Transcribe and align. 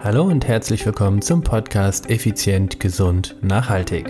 Hallo 0.00 0.22
und 0.22 0.46
herzlich 0.46 0.86
willkommen 0.86 1.22
zum 1.22 1.42
Podcast 1.42 2.08
Effizient, 2.08 2.78
Gesund, 2.78 3.34
Nachhaltig. 3.42 4.06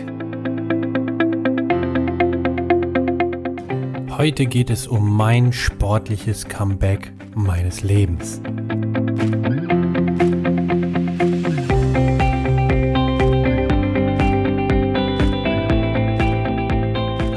Heute 4.11 4.45
geht 4.45 4.69
es 4.69 4.87
um 4.87 5.17
mein 5.17 5.51
sportliches 5.51 6.47
Comeback 6.47 7.11
meines 7.35 7.83
Lebens. 7.83 8.43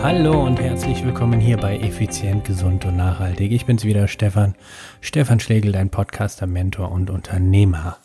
Hallo 0.03 0.43
und 0.45 0.59
herzlich 0.59 1.05
willkommen 1.05 1.39
hier 1.39 1.55
bei 1.55 1.79
Effizient, 1.79 2.43
Gesund 2.43 2.83
und 2.83 2.97
Nachhaltig. 2.97 3.53
Ich 3.53 3.65
bin's 3.65 3.85
wieder, 3.85 4.09
Stefan. 4.09 4.55
Stefan 4.99 5.39
Schlegel, 5.39 5.71
dein 5.71 5.89
Podcaster, 5.89 6.47
Mentor 6.47 6.91
und 6.91 7.09
Unternehmer. 7.09 7.97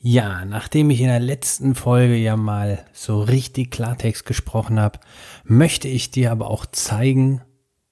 Ja, 0.00 0.44
nachdem 0.44 0.90
ich 0.90 1.00
in 1.00 1.08
der 1.08 1.18
letzten 1.18 1.74
Folge 1.74 2.14
ja 2.16 2.36
mal 2.36 2.84
so 2.92 3.20
richtig 3.20 3.72
Klartext 3.72 4.24
gesprochen 4.24 4.78
habe, 4.78 5.00
möchte 5.44 5.88
ich 5.88 6.12
dir 6.12 6.30
aber 6.30 6.50
auch 6.50 6.66
zeigen, 6.66 7.42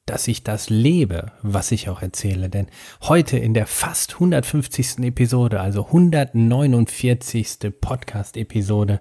dass 0.06 0.28
ich 0.28 0.44
das 0.44 0.70
lebe, 0.70 1.32
was 1.42 1.72
ich 1.72 1.88
auch 1.88 2.00
erzähle. 2.00 2.48
Denn 2.48 2.68
heute 3.02 3.38
in 3.38 3.54
der 3.54 3.66
fast 3.66 4.14
150. 4.14 5.00
Episode, 5.00 5.60
also 5.60 5.86
149. 5.86 7.72
Podcast-Episode, 7.80 9.00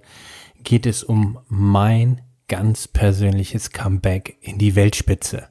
geht 0.64 0.88
es 0.88 1.04
um 1.04 1.38
mein 1.48 2.22
ganz 2.48 2.88
persönliches 2.88 3.70
Comeback 3.70 4.38
in 4.42 4.58
die 4.58 4.76
Weltspitze. 4.76 5.48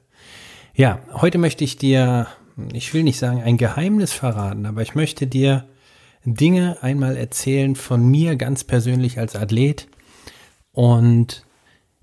Ja, 0.73 0.99
heute 1.13 1.37
möchte 1.37 1.63
ich 1.63 1.77
dir, 1.77 2.27
ich 2.73 2.93
will 2.93 3.03
nicht 3.03 3.17
sagen 3.17 3.41
ein 3.41 3.55
Geheimnis 3.55 4.11
verraten, 4.11 4.65
aber 4.65 4.81
ich 4.81 4.93
möchte 4.93 5.25
dir 5.25 5.69
Dinge 6.25 6.77
einmal 6.81 7.17
erzählen 7.17 7.75
von 7.75 8.05
mir 8.05 8.35
ganz 8.35 8.63
persönlich 8.63 9.19
als 9.19 9.35
Athlet. 9.35 9.87
Und 10.71 11.45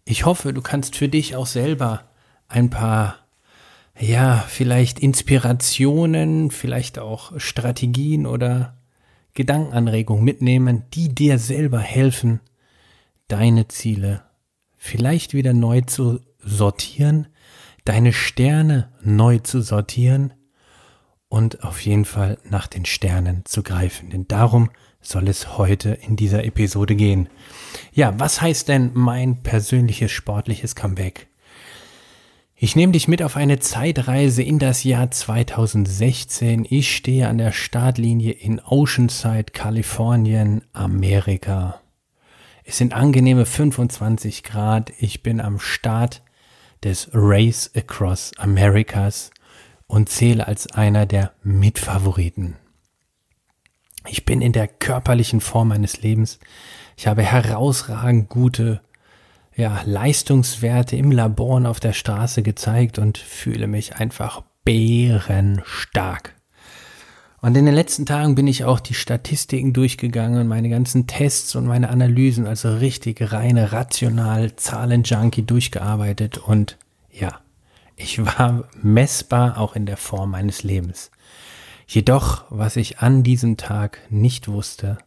ich 0.05 0.25
hoffe, 0.25 0.53
du 0.53 0.63
kannst 0.63 0.97
für 0.97 1.09
dich 1.09 1.37
auch 1.37 1.47
selber 1.47 2.05
ein 2.49 2.71
paar, 2.71 3.17
ja, 3.99 4.45
vielleicht 4.49 5.01
Inspirationen, 5.01 6.51
vielleicht 6.51 6.99
auch 6.99 7.39
Strategien 7.39 8.27
oder 8.27 8.77
Gedankenanregungen 9.35 10.25
mitnehmen, 10.25 10.85
die 10.95 11.09
dir 11.15 11.39
selber 11.39 11.81
helfen, 11.81 12.41
deine 13.29 13.69
Ziele 13.69 14.23
vielleicht 14.77 15.33
wieder 15.33 15.53
neu 15.53 15.81
zu 15.83 16.21
sortieren, 16.39 17.29
deine 17.85 18.13
Sterne 18.13 18.93
neu 19.03 19.39
zu 19.39 19.63
sortieren 19.63 20.35
und 21.33 21.65
auf 21.65 21.81
jeden 21.81 22.05
Fall 22.05 22.37
nach 22.45 22.67
den 22.67 22.85
Sternen 22.85 23.41
zu 23.47 23.63
greifen. 23.63 24.11
Denn 24.11 24.29
darum 24.29 24.69
soll 25.01 25.29
es 25.29 25.57
heute 25.57 25.99
in 26.07 26.15
dieser 26.15 26.45
Episode 26.45 26.95
gehen. 26.95 27.31
Ja, 27.95 28.13
was 28.21 28.43
heißt 28.43 28.69
denn 28.69 28.91
mein 28.93 29.43
persönliches 29.43 30.13
sportliches 30.13 30.77
Comeback? 30.77 31.29
Ich 32.55 32.77
nehme 32.77 32.93
dich 32.93 33.09
mit 33.09 33.23
auf 33.23 33.37
eine 33.37 33.61
Zeitreise 33.61 34.43
in 34.43 34.59
das 34.59 34.85
Jahr 34.85 35.11
2016. 35.11 36.67
Ich 36.69 36.95
stehe 36.95 37.29
an 37.29 37.39
der 37.39 37.53
Startlinie 37.53 38.33
in 38.33 38.61
Oceanside, 38.61 39.53
Kalifornien, 39.55 40.61
Amerika. 40.75 41.81
Es 42.63 42.77
sind 42.77 42.93
angenehme 42.93 43.47
25 43.47 44.43
Grad. 44.43 44.93
Ich 44.99 45.23
bin 45.23 45.41
am 45.41 45.59
Start 45.61 46.21
des 46.85 47.09
Race 47.15 47.71
Across 47.75 48.33
Americas 48.37 49.31
und 49.87 50.09
zähle 50.09 50.47
als 50.47 50.73
einer 50.73 51.07
der 51.07 51.33
Mitfavoriten. 51.43 52.57
Ich 54.09 54.25
bin 54.25 54.43
in 54.43 54.53
der 54.53 54.69
körperlichen 54.69 55.41
Form 55.41 55.69
meines 55.69 56.03
Lebens. 56.03 56.39
Ich 56.97 57.07
habe 57.07 57.23
herausragend 57.23 58.29
gute 58.29 58.81
ja, 59.55 59.83
Leistungswerte 59.85 60.97
im 60.97 61.11
Labor 61.11 61.57
und 61.57 61.67
auf 61.67 61.81
der 61.81 61.93
Straße 61.93 62.43
gezeigt 62.43 62.99
und 62.99 63.19
fühle 63.19 63.67
mich 63.67 63.97
einfach 63.97 64.43
bärenstark. 64.65 66.35
Und 67.41 67.57
in 67.57 67.67
den 67.67 67.75
letzten 67.75 68.07
Tagen 68.07 68.37
bin 68.37 68.47
ich 68.47 68.65
auch 68.65 68.79
die 68.79 68.95
Statistiken 68.95 69.73
durchgegangen, 69.73 70.47
meine 70.47 70.69
ganzen 70.69 71.09
Tests 71.09 71.57
und 71.57 71.67
meine 71.67 71.89
Analysen, 71.89 72.47
also 72.47 72.77
richtig 72.77 73.33
reine, 73.33 73.73
rational, 73.73 74.55
Zahlenjunkie 74.55 75.43
durchgearbeitet 75.43 76.39
und 76.39 76.79
ja, 77.11 77.41
ich 77.97 78.25
war 78.25 78.69
messbar 78.81 79.59
auch 79.59 79.77
in 79.77 79.87
der 79.87 79.97
Form 79.97 80.31
meines 80.31 80.63
Lebens. 80.63 81.11
Jedoch, 81.87 82.45
was 82.49 82.77
ich 82.77 83.01
an 83.01 83.23
diesem 83.23 83.57
Tag 83.57 84.01
nicht 84.11 84.49
wusste, 84.49 84.99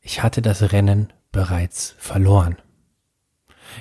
ich 0.00 0.22
hatte 0.22 0.42
das 0.42 0.72
Rennen 0.72 1.12
bereits 1.32 1.94
verloren. 1.98 2.56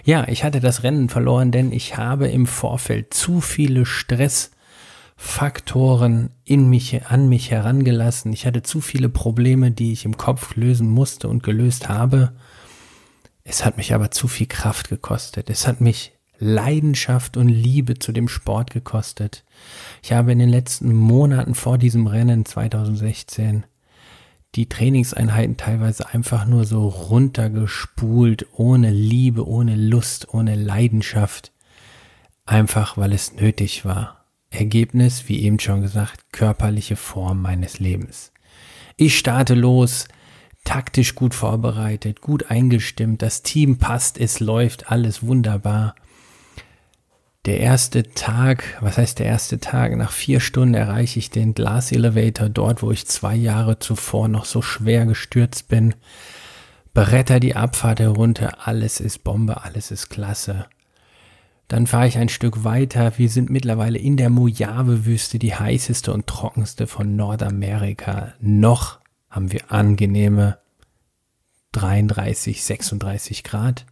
Ja, 0.04 0.28
ich 0.28 0.44
hatte 0.44 0.60
das 0.60 0.84
Rennen 0.84 1.10
verloren, 1.10 1.52
denn 1.52 1.72
ich 1.72 1.98
habe 1.98 2.28
im 2.28 2.46
Vorfeld 2.48 3.14
zu 3.14 3.42
viele 3.42 3.86
Stressfaktoren 3.86 6.32
in 6.44 6.70
mich, 6.70 7.06
an 7.06 7.30
mich 7.30 7.52
herangelassen. 7.52 8.34
Ich 8.34 8.46
hatte 8.46 8.64
zu 8.64 8.82
viele 8.82 9.10
Probleme, 9.10 9.72
die 9.72 9.92
ich 9.92 10.06
im 10.06 10.18
Kopf 10.18 10.56
lösen 10.56 10.90
musste 10.90 11.28
und 11.28 11.44
gelöst 11.44 11.90
habe. 11.90 12.36
Es 13.44 13.64
hat 13.64 13.78
mich 13.78 13.94
aber 13.94 14.10
zu 14.10 14.28
viel 14.28 14.48
Kraft 14.48 14.90
gekostet. 14.90 15.52
Es 15.52 15.68
hat 15.68 15.80
mich 15.80 16.15
Leidenschaft 16.40 17.38
und 17.38 17.50
Liebe 17.50 18.00
zu 18.00 18.12
dem 18.12 18.28
Sport 18.28 18.72
gekostet. 18.72 19.44
Ich 20.04 20.12
habe 20.14 20.32
in 20.32 20.40
den 20.40 20.50
letzten 20.50 20.94
Monaten 20.94 21.56
vor 21.56 21.78
diesem 21.78 22.08
Rennen 22.08 22.46
2016 22.46 23.66
die 24.56 24.70
Trainingseinheiten 24.70 25.58
teilweise 25.58 26.10
einfach 26.10 26.46
nur 26.46 26.66
so 26.66 26.88
runtergespult, 26.88 28.48
ohne 28.54 28.90
Liebe, 28.90 29.48
ohne 29.48 29.76
Lust, 29.76 30.34
ohne 30.34 30.56
Leidenschaft, 30.56 31.52
einfach 32.46 32.98
weil 32.98 33.12
es 33.12 33.34
nötig 33.34 33.84
war. 33.84 34.26
Ergebnis, 34.50 35.28
wie 35.28 35.42
eben 35.42 35.60
schon 35.60 35.82
gesagt, 35.82 36.32
körperliche 36.32 36.96
Form 36.96 37.42
meines 37.42 37.80
Lebens. 37.80 38.32
Ich 38.96 39.18
starte 39.18 39.56
los, 39.56 40.08
taktisch 40.64 41.16
gut 41.16 41.34
vorbereitet, 41.34 42.22
gut 42.22 42.50
eingestimmt, 42.50 43.22
das 43.22 43.44
Team 43.44 43.78
passt, 43.78 44.18
es 44.18 44.40
läuft, 44.40 44.90
alles 44.90 45.22
wunderbar 45.22 45.96
der 47.46 47.60
erste 47.60 48.04
Tag, 48.04 48.78
was 48.82 48.98
heißt 48.98 49.20
der 49.20 49.28
erste 49.28 49.60
Tag? 49.60 49.96
Nach 49.96 50.12
vier 50.12 50.40
Stunden 50.40 50.74
erreiche 50.74 51.20
ich 51.20 51.30
den 51.30 51.54
Glass 51.54 51.92
Elevator 51.92 52.50
dort, 52.50 52.82
wo 52.82 52.92
ich 52.92 53.08
zwei 53.08 53.36
Jahre 53.36 53.78
zuvor 53.78 54.28
noch 54.28 54.46
so 54.46 54.62
schwer 54.62 55.06
gestürzt 55.06 55.68
bin. 55.68 55.94
Bretter 56.96 57.40
die 57.40 57.56
Abfahrt 57.56 58.00
herunter, 58.00 58.68
alles 58.68 59.00
ist 59.00 59.24
Bombe, 59.24 59.64
alles 59.64 59.92
ist 59.92 60.10
klasse. 60.10 60.66
Dann 61.68 61.88
fahre 61.88 62.08
ich 62.08 62.18
ein 62.18 62.30
Stück 62.30 62.64
weiter. 62.64 63.14
Wir 63.18 63.30
sind 63.30 63.50
mittlerweile 63.50 63.98
in 63.98 64.18
der 64.18 64.30
Mojave-Wüste, 64.30 65.40
die 65.40 65.56
heißeste 65.56 66.14
und 66.14 66.28
trockenste 66.28 66.88
von 66.88 67.16
Nordamerika. 67.16 68.34
Noch 68.40 69.00
haben 69.30 69.52
wir 69.52 69.72
angenehme 69.72 70.60
33, 71.74 72.64
36 72.64 73.44
Grad. 73.44 73.86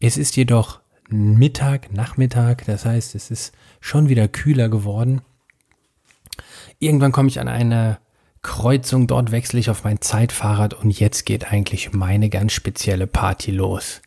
Es 0.00 0.16
ist 0.16 0.36
jedoch 0.36 0.80
Mittag, 1.08 1.92
Nachmittag, 1.92 2.64
das 2.64 2.84
heißt, 2.84 3.14
es 3.14 3.30
ist 3.30 3.52
schon 3.80 4.08
wieder 4.08 4.28
kühler 4.28 4.68
geworden. 4.68 5.20
Irgendwann 6.78 7.12
komme 7.12 7.28
ich 7.28 7.40
an 7.40 7.48
eine 7.48 7.98
Kreuzung, 8.42 9.06
dort 9.06 9.30
wechsle 9.30 9.60
ich 9.60 9.70
auf 9.70 9.84
mein 9.84 10.00
Zeitfahrrad 10.00 10.74
und 10.74 10.98
jetzt 10.98 11.24
geht 11.24 11.50
eigentlich 11.50 11.92
meine 11.92 12.28
ganz 12.28 12.52
spezielle 12.52 13.06
Party 13.06 13.50
los. 13.50 14.02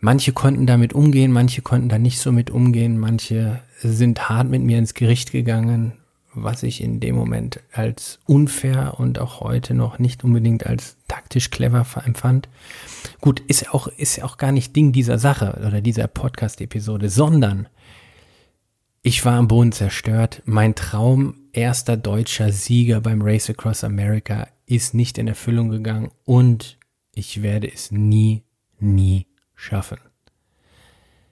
Manche 0.00 0.32
konnten 0.32 0.66
damit 0.66 0.94
umgehen, 0.94 1.30
manche 1.30 1.60
konnten 1.60 1.90
da 1.90 1.98
nicht 1.98 2.20
so 2.20 2.32
mit 2.32 2.48
umgehen, 2.48 2.98
manche 2.98 3.60
sind 3.80 4.30
hart 4.30 4.48
mit 4.48 4.62
mir 4.62 4.78
ins 4.78 4.94
Gericht 4.94 5.30
gegangen, 5.30 5.92
was 6.32 6.62
ich 6.62 6.80
in 6.82 7.00
dem 7.00 7.16
Moment 7.16 7.60
als 7.74 8.18
unfair 8.24 8.94
und 8.98 9.18
auch 9.18 9.40
heute 9.40 9.74
noch 9.74 9.98
nicht 9.98 10.24
unbedingt 10.24 10.64
als 10.64 10.96
taktisch 11.06 11.50
clever 11.50 11.84
empfand. 12.06 12.48
Gut, 13.20 13.40
ist 13.40 13.74
auch, 13.74 13.88
ist 13.88 14.22
auch 14.22 14.38
gar 14.38 14.52
nicht 14.52 14.74
Ding 14.74 14.92
dieser 14.92 15.18
Sache 15.18 15.60
oder 15.66 15.82
dieser 15.82 16.06
Podcast-Episode, 16.06 17.10
sondern 17.10 17.68
ich 19.02 19.24
war 19.24 19.34
am 19.34 19.48
Boden 19.48 19.72
zerstört. 19.72 20.42
Mein 20.44 20.74
Traum, 20.74 21.34
erster 21.52 21.96
deutscher 21.96 22.52
Sieger 22.52 23.00
beim 23.00 23.22
Race 23.22 23.48
Across 23.50 23.84
America, 23.84 24.48
ist 24.66 24.94
nicht 24.94 25.18
in 25.18 25.28
Erfüllung 25.28 25.70
gegangen 25.70 26.10
und 26.24 26.78
ich 27.14 27.42
werde 27.42 27.72
es 27.72 27.90
nie, 27.90 28.44
nie 28.78 29.26
schaffen. 29.54 29.98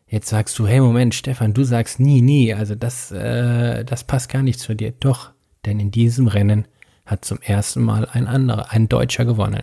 Jetzt 0.08 0.28
sagst 0.28 0.58
du, 0.58 0.66
hey 0.66 0.80
Moment, 0.80 1.14
Stefan, 1.14 1.52
du 1.52 1.64
sagst 1.64 1.98
nie, 1.98 2.22
nie, 2.22 2.54
also 2.54 2.74
das, 2.74 3.10
äh, 3.10 3.84
das 3.84 4.04
passt 4.04 4.28
gar 4.28 4.42
nicht 4.42 4.60
zu 4.60 4.74
dir. 4.74 4.92
Doch, 4.92 5.32
denn 5.64 5.80
in 5.80 5.90
diesem 5.90 6.28
Rennen 6.28 6.66
hat 7.04 7.24
zum 7.24 7.40
ersten 7.42 7.82
Mal 7.82 8.06
ein 8.06 8.26
anderer, 8.26 8.70
ein 8.70 8.88
Deutscher 8.88 9.24
gewonnen. 9.24 9.62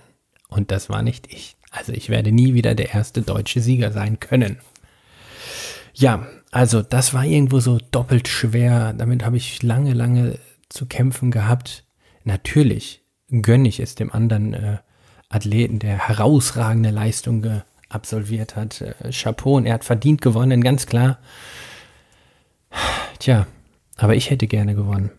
Und 0.50 0.71
das 0.71 0.89
war 0.89 1.01
nicht 1.01 1.31
ich. 1.33 1.55
Also 1.71 1.94
ich 1.94 2.09
werde 2.09 2.31
nie 2.31 2.53
wieder 2.53 2.75
der 2.75 2.94
erste 2.94 3.21
deutsche 3.21 3.61
Sieger 3.61 3.91
sein 3.91 4.19
können. 4.19 4.57
Ja, 5.94 6.27
also 6.53 6.83
das 6.83 7.15
war 7.15 7.25
irgendwo 7.25 7.59
so 7.59 7.79
doppelt 7.89 8.27
schwer. 8.27 8.94
Damit 8.94 9.25
habe 9.25 9.38
ich 9.38 9.63
lange, 9.63 9.94
lange 9.94 10.38
zu 10.69 10.85
kämpfen 10.85 11.31
gehabt. 11.31 11.83
Natürlich 12.25 13.01
gönne 13.29 13.67
ich 13.67 13.79
es 13.79 13.95
dem 13.95 14.11
anderen 14.11 14.53
äh, 14.53 14.77
Athleten, 15.29 15.79
der 15.79 16.07
herausragende 16.07 16.91
Leistung 16.91 17.41
ge 17.41 17.61
absolviert 17.89 18.55
hat. 18.55 18.81
Äh, 18.81 19.11
Chapeau 19.11 19.57
und 19.57 19.65
er 19.65 19.73
hat 19.73 19.83
verdient 19.83 20.21
gewonnen, 20.21 20.63
ganz 20.63 20.85
klar. 20.85 21.17
Tja, 23.17 23.47
aber 23.97 24.15
ich 24.15 24.29
hätte 24.29 24.45
gerne 24.45 24.75
gewonnen. 24.75 25.09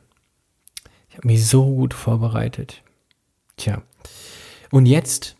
Ich 1.09 1.17
habe 1.17 1.27
mich 1.27 1.45
so 1.45 1.65
gut 1.67 1.95
vorbereitet. 1.95 2.83
Tja. 3.57 3.83
Und 4.71 4.87
jetzt 4.87 5.35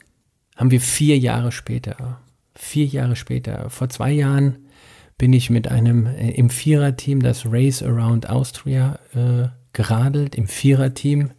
haben 0.57 0.73
wir 0.73 0.81
vier 0.81 1.19
Jahre 1.19 1.53
später, 1.53 2.21
vier 2.57 2.87
Jahre 2.87 3.15
später, 3.15 3.71
vor 3.71 3.89
zwei 3.89 4.11
Jahren 4.11 4.65
bin 5.19 5.33
ich 5.33 5.51
mit 5.51 5.69
einem 5.69 6.07
äh, 6.07 6.31
im 6.31 6.51
Viererteam 6.51 7.23
das 7.23 7.47
Race 7.47 7.83
Around 7.83 8.29
Austria 8.29 8.99
äh, 9.15 9.49
geradelt, 9.73 10.35
im 10.35 10.47
Viererteam. 10.47 11.31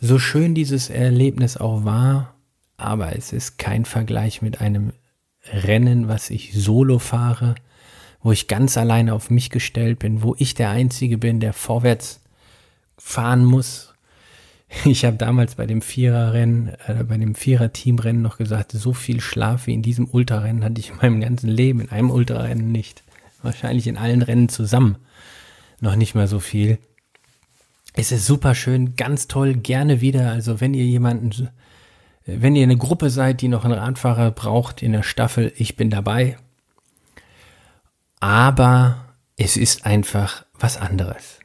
So 0.00 0.18
schön 0.18 0.54
dieses 0.54 0.90
Erlebnis 0.90 1.56
auch 1.56 1.84
war, 1.84 2.34
aber 2.76 3.16
es 3.16 3.32
ist 3.32 3.58
kein 3.58 3.84
Vergleich 3.84 4.42
mit 4.42 4.60
einem 4.60 4.92
Rennen, 5.52 6.08
was 6.08 6.30
ich 6.30 6.52
solo 6.54 6.98
fahre, 6.98 7.54
wo 8.22 8.32
ich 8.32 8.48
ganz 8.48 8.76
alleine 8.76 9.14
auf 9.14 9.30
mich 9.30 9.50
gestellt 9.50 9.98
bin, 9.98 10.22
wo 10.22 10.34
ich 10.38 10.54
der 10.54 10.70
Einzige 10.70 11.18
bin, 11.18 11.40
der 11.40 11.52
vorwärts 11.52 12.20
fahren 12.96 13.44
muss. 13.44 13.94
Ich 14.84 15.04
habe 15.04 15.16
damals 15.16 15.54
bei 15.54 15.66
dem 15.66 15.80
Viererrennen, 15.80 16.74
äh, 16.86 17.02
bei 17.04 17.16
dem 17.16 17.34
Vierer-Teamrennen 17.34 18.20
noch 18.20 18.36
gesagt, 18.36 18.72
so 18.72 18.92
viel 18.92 19.20
Schlaf 19.20 19.66
wie 19.66 19.72
in 19.72 19.82
diesem 19.82 20.08
Ultrarennen 20.10 20.62
hatte 20.62 20.78
ich 20.80 20.90
in 20.90 20.96
meinem 20.96 21.20
ganzen 21.20 21.48
Leben, 21.48 21.80
in 21.80 21.90
einem 21.90 22.10
Ultrarennen 22.10 22.70
nicht. 22.70 23.02
Wahrscheinlich 23.42 23.86
in 23.86 23.96
allen 23.96 24.22
Rennen 24.22 24.48
zusammen 24.48 24.96
noch 25.80 25.96
nicht 25.96 26.14
mal 26.14 26.28
so 26.28 26.38
viel. 26.38 26.78
Es 27.94 28.12
ist 28.12 28.26
super 28.26 28.54
schön, 28.54 28.94
ganz 28.96 29.26
toll, 29.26 29.54
gerne 29.54 30.00
wieder. 30.00 30.30
Also 30.30 30.60
wenn 30.60 30.74
ihr 30.74 30.84
jemanden 30.84 31.48
wenn 32.30 32.54
ihr 32.54 32.62
eine 32.62 32.76
Gruppe 32.76 33.08
seid, 33.08 33.40
die 33.40 33.48
noch 33.48 33.64
einen 33.64 33.72
Radfahrer 33.78 34.30
braucht 34.32 34.82
in 34.82 34.92
der 34.92 35.02
Staffel, 35.02 35.50
ich 35.56 35.76
bin 35.76 35.88
dabei. 35.88 36.36
Aber 38.20 39.06
es 39.38 39.56
ist 39.56 39.86
einfach 39.86 40.44
was 40.58 40.76
anderes. 40.76 41.38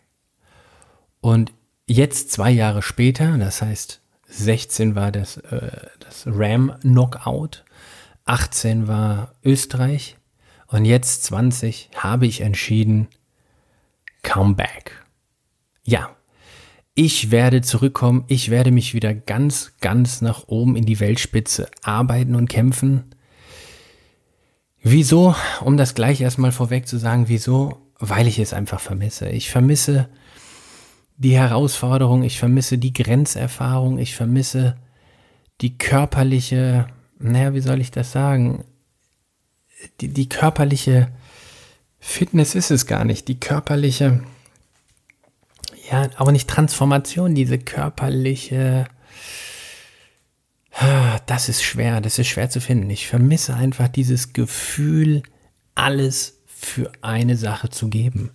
Und 1.22 1.54
jetzt 1.88 2.32
zwei 2.32 2.52
Jahre 2.52 2.82
später, 2.82 3.38
das 3.38 3.62
heißt 3.62 4.02
16 4.28 4.96
war 4.96 5.12
das, 5.12 5.38
äh, 5.38 5.72
das 6.00 6.24
Ram 6.26 6.74
Knockout, 6.82 7.64
18 8.26 8.88
war 8.88 9.34
Österreich 9.44 10.18
und 10.68 10.86
jetzt 10.86 11.24
20 11.26 11.90
habe 11.96 12.26
ich 12.26 12.42
entschieden, 12.42 13.08
Comeback. 14.24 15.04
Ja, 15.84 16.16
ich 16.96 17.32
werde 17.32 17.62
zurückkommen, 17.62 18.24
ich 18.28 18.50
werde 18.50 18.72
mich 18.72 18.94
wieder 18.94 19.14
ganz, 19.14 19.74
ganz 19.82 20.22
nach 20.22 20.48
oben 20.48 20.76
in 20.76 20.86
die 20.86 21.00
Weltspitze 21.00 21.70
arbeiten 21.82 22.36
und 22.36 22.50
kämpfen. 22.50 23.16
Wieso? 24.82 25.36
Um 25.62 25.78
das 25.78 25.96
gleich 25.96 26.22
erstmal 26.22 26.52
vorweg 26.52 26.88
zu 26.88 26.98
sagen, 26.98 27.30
wieso? 27.30 27.78
Weil 28.00 28.28
ich 28.28 28.38
es 28.40 28.54
einfach 28.54 28.80
vermisse. 28.80 29.30
Ich 29.30 29.50
vermisse 29.50 30.10
die 31.24 31.38
Herausforderung, 31.38 32.24
ich 32.24 32.38
vermisse 32.38 32.78
die 32.78 32.94
Grenzerfahrung, 32.94 33.98
ich 33.98 34.16
vermisse 34.16 34.76
die 35.62 35.78
körperliche, 35.78 36.88
naja, 37.20 37.54
wie 37.54 37.62
soll 37.62 37.82
ich 37.82 37.92
das 37.92 38.12
sagen? 38.12 38.66
Die, 40.02 40.10
die 40.10 40.30
körperliche 40.30 41.10
Fitness 42.00 42.56
ist 42.56 42.72
es 42.72 42.86
gar 42.86 43.06
nicht, 43.06 43.28
die 43.28 43.40
körperliche 43.40 44.22
ja, 45.92 46.10
aber 46.16 46.32
nicht 46.32 46.50
Transformation, 46.50 47.36
diese 47.36 47.60
körperliche, 47.60 48.86
ah, 50.72 51.20
das 51.26 51.50
ist 51.50 51.64
schwer, 51.64 52.02
das 52.02 52.20
ist 52.20 52.28
schwer 52.28 52.50
zu 52.50 52.62
finden. 52.62 52.90
Ich 52.90 53.08
vermisse 53.08 53.54
einfach 53.54 53.88
dieses 53.88 54.34
Gefühl, 54.34 55.24
alles 55.76 56.42
für 56.66 56.92
eine 57.02 57.38
Sache 57.38 57.70
zu 57.70 57.90
geben. 57.90 58.32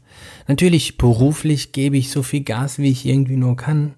Natürlich, 0.46 0.98
beruflich 0.98 1.72
gebe 1.72 1.96
ich 1.96 2.10
so 2.10 2.22
viel 2.22 2.42
Gas, 2.42 2.78
wie 2.78 2.90
ich 2.90 3.06
irgendwie 3.06 3.36
nur 3.36 3.56
kann. 3.56 3.94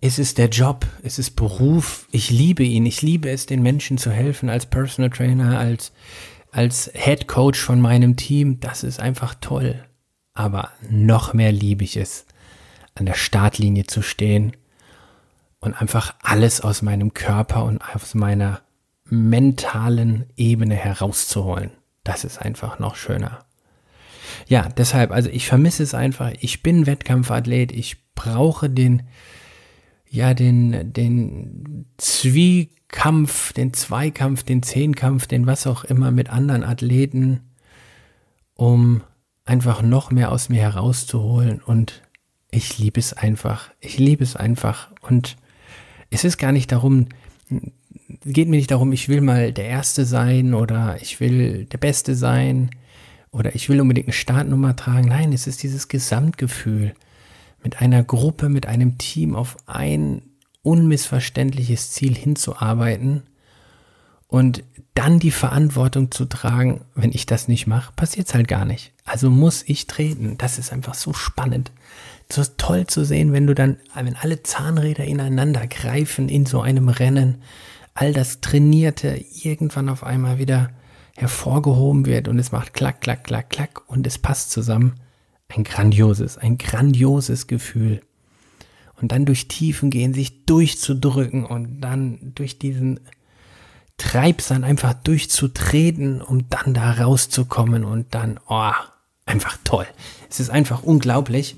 Es 0.00 0.18
ist 0.18 0.38
der 0.38 0.48
Job, 0.48 0.86
es 1.02 1.18
ist 1.18 1.36
Beruf. 1.36 2.08
Ich 2.10 2.30
liebe 2.30 2.62
ihn. 2.62 2.86
Ich 2.86 3.02
liebe 3.02 3.28
es, 3.28 3.46
den 3.46 3.62
Menschen 3.62 3.98
zu 3.98 4.10
helfen 4.10 4.48
als 4.48 4.66
Personal 4.66 5.10
Trainer, 5.10 5.58
als, 5.58 5.92
als 6.50 6.90
Head 6.94 7.28
Coach 7.28 7.60
von 7.60 7.80
meinem 7.80 8.16
Team. 8.16 8.60
Das 8.60 8.82
ist 8.82 8.98
einfach 8.98 9.34
toll 9.34 9.84
aber 10.40 10.70
noch 10.88 11.34
mehr 11.34 11.52
liebe 11.52 11.84
ich 11.84 11.96
es, 11.96 12.26
an 12.94 13.06
der 13.06 13.14
Startlinie 13.14 13.84
zu 13.84 14.02
stehen 14.02 14.56
und 15.60 15.74
einfach 15.74 16.14
alles 16.22 16.60
aus 16.60 16.82
meinem 16.82 17.12
Körper 17.12 17.64
und 17.64 17.82
aus 17.94 18.14
meiner 18.14 18.62
mentalen 19.04 20.30
Ebene 20.36 20.76
herauszuholen. 20.76 21.72
Das 22.04 22.24
ist 22.24 22.38
einfach 22.38 22.78
noch 22.78 22.96
schöner. 22.96 23.44
Ja, 24.46 24.68
deshalb, 24.68 25.10
also 25.10 25.28
ich 25.28 25.46
vermisse 25.46 25.82
es 25.82 25.94
einfach. 25.94 26.32
Ich 26.40 26.62
bin 26.62 26.86
Wettkampfathlet. 26.86 27.72
Ich 27.72 27.96
brauche 28.14 28.70
den, 28.70 29.02
ja, 30.08 30.34
den, 30.34 30.92
den 30.92 31.86
Zwiekampf, 31.96 33.52
den 33.52 33.72
Zweikampf, 33.72 34.42
den 34.42 34.62
Zehnkampf, 34.62 35.26
den 35.26 35.46
was 35.46 35.66
auch 35.66 35.84
immer 35.84 36.10
mit 36.10 36.30
anderen 36.30 36.64
Athleten, 36.64 37.40
um 38.54 39.02
einfach 39.44 39.82
noch 39.82 40.10
mehr 40.10 40.30
aus 40.30 40.48
mir 40.48 40.60
herauszuholen 40.62 41.60
und 41.60 42.02
ich 42.50 42.78
liebe 42.78 43.00
es 43.00 43.12
einfach. 43.12 43.70
Ich 43.80 43.98
liebe 43.98 44.22
es 44.22 44.36
einfach 44.36 44.90
und 45.00 45.36
es 46.10 46.24
ist 46.24 46.38
gar 46.38 46.52
nicht 46.52 46.72
darum, 46.72 47.08
geht 48.24 48.48
mir 48.48 48.56
nicht 48.56 48.70
darum, 48.70 48.92
ich 48.92 49.08
will 49.08 49.20
mal 49.20 49.52
der 49.52 49.66
Erste 49.66 50.04
sein 50.04 50.54
oder 50.54 50.96
ich 51.00 51.20
will 51.20 51.64
der 51.66 51.78
Beste 51.78 52.14
sein 52.14 52.70
oder 53.30 53.54
ich 53.54 53.68
will 53.68 53.80
unbedingt 53.80 54.06
eine 54.06 54.12
Startnummer 54.12 54.76
tragen. 54.76 55.08
Nein, 55.08 55.32
es 55.32 55.46
ist 55.46 55.62
dieses 55.62 55.88
Gesamtgefühl, 55.88 56.94
mit 57.62 57.80
einer 57.80 58.02
Gruppe, 58.02 58.48
mit 58.48 58.66
einem 58.66 58.98
Team 58.98 59.36
auf 59.36 59.56
ein 59.66 60.22
unmissverständliches 60.62 61.90
Ziel 61.90 62.14
hinzuarbeiten 62.14 63.22
und 64.28 64.62
dann 64.94 65.18
die 65.18 65.30
Verantwortung 65.30 66.10
zu 66.10 66.24
tragen, 66.24 66.82
wenn 66.94 67.12
ich 67.12 67.26
das 67.26 67.48
nicht 67.48 67.66
mache, 67.66 67.92
passiert 67.94 68.28
es 68.28 68.34
halt 68.34 68.48
gar 68.48 68.64
nicht. 68.64 68.92
Also 69.04 69.30
muss 69.30 69.62
ich 69.66 69.86
treten. 69.86 70.36
Das 70.38 70.58
ist 70.58 70.72
einfach 70.72 70.94
so 70.94 71.12
spannend. 71.12 71.72
So 72.30 72.42
toll 72.56 72.86
zu 72.86 73.04
sehen, 73.04 73.32
wenn 73.32 73.46
du 73.46 73.54
dann, 73.54 73.78
wenn 73.94 74.16
alle 74.16 74.42
Zahnräder 74.42 75.04
ineinander 75.04 75.66
greifen 75.66 76.28
in 76.28 76.46
so 76.46 76.60
einem 76.60 76.88
Rennen, 76.88 77.42
all 77.94 78.12
das 78.12 78.40
Trainierte 78.40 79.24
irgendwann 79.42 79.88
auf 79.88 80.04
einmal 80.04 80.38
wieder 80.38 80.70
hervorgehoben 81.16 82.06
wird 82.06 82.28
und 82.28 82.38
es 82.38 82.52
macht 82.52 82.72
klack, 82.72 83.00
klack, 83.00 83.24
klack, 83.24 83.50
klack 83.50 83.82
und 83.88 84.06
es 84.06 84.18
passt 84.18 84.50
zusammen. 84.50 84.94
Ein 85.48 85.64
grandioses, 85.64 86.38
ein 86.38 86.58
grandioses 86.58 87.46
Gefühl. 87.46 88.00
Und 89.00 89.12
dann 89.12 89.24
durch 89.24 89.48
Tiefen 89.48 89.90
gehen, 89.90 90.14
sich 90.14 90.46
durchzudrücken 90.46 91.44
und 91.44 91.80
dann 91.80 92.32
durch 92.34 92.58
diesen 92.58 93.00
Treibsand 93.96 94.64
einfach 94.64 94.94
durchzutreten, 94.94 96.22
um 96.22 96.48
dann 96.48 96.74
da 96.74 96.92
rauszukommen 96.92 97.84
und 97.84 98.14
dann, 98.14 98.38
oh, 98.48 98.72
einfach 99.26 99.58
toll. 99.64 99.86
Es 100.30 100.40
ist 100.40 100.50
einfach 100.50 100.82
unglaublich. 100.82 101.56